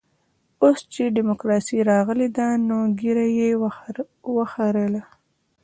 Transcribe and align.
اوس 0.63 0.79
چې 0.93 1.13
ډيموکراسي 1.15 1.79
راغلې 1.91 2.27
ده 2.37 2.47
نو 2.67 2.77
ږيره 2.99 3.25
يې 3.37 3.49
وخرېیله. 4.35 5.03